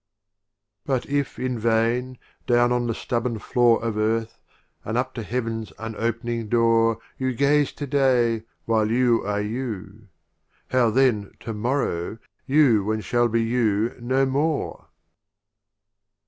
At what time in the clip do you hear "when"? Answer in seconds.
12.83-13.01